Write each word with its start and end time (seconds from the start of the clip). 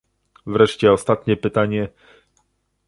Wreszcie 0.45 0.91
ostatnie 0.91 1.37
pytanie 1.37 1.89